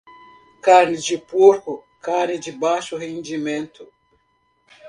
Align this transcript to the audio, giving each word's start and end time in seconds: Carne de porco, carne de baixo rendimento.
Carne 0.63 0.97
de 0.97 1.15
porco, 1.19 1.85
carne 2.01 2.39
de 2.39 2.51
baixo 2.51 2.97
rendimento. 2.97 3.87